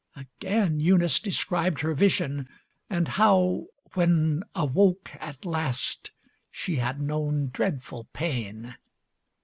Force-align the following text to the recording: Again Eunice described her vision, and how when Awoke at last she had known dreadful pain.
Again 0.15 0.79
Eunice 0.79 1.19
described 1.19 1.81
her 1.81 1.93
vision, 1.93 2.49
and 2.89 3.07
how 3.07 3.67
when 3.93 4.43
Awoke 4.55 5.11
at 5.19 5.45
last 5.45 6.09
she 6.49 6.77
had 6.77 6.99
known 6.99 7.49
dreadful 7.53 8.05
pain. 8.11 8.77